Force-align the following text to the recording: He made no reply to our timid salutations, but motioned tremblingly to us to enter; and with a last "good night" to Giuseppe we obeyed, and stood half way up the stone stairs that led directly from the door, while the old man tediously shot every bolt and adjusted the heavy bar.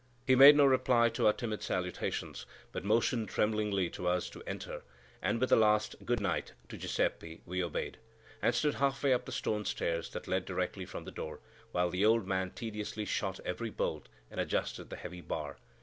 He 0.25 0.33
made 0.33 0.55
no 0.55 0.65
reply 0.65 1.09
to 1.09 1.27
our 1.27 1.33
timid 1.33 1.61
salutations, 1.61 2.47
but 2.71 2.83
motioned 2.83 3.29
tremblingly 3.29 3.87
to 3.91 4.07
us 4.07 4.31
to 4.31 4.41
enter; 4.47 4.81
and 5.21 5.39
with 5.39 5.51
a 5.51 5.55
last 5.55 5.95
"good 6.05 6.19
night" 6.19 6.53
to 6.69 6.77
Giuseppe 6.77 7.43
we 7.45 7.63
obeyed, 7.63 7.99
and 8.41 8.55
stood 8.55 8.73
half 8.73 9.03
way 9.03 9.13
up 9.13 9.25
the 9.25 9.31
stone 9.31 9.63
stairs 9.63 10.09
that 10.13 10.27
led 10.27 10.45
directly 10.45 10.85
from 10.87 11.05
the 11.05 11.11
door, 11.11 11.39
while 11.71 11.91
the 11.91 12.03
old 12.03 12.25
man 12.25 12.49
tediously 12.49 13.05
shot 13.05 13.39
every 13.45 13.69
bolt 13.69 14.09
and 14.31 14.39
adjusted 14.39 14.89
the 14.89 14.95
heavy 14.95 15.21
bar. 15.21 15.57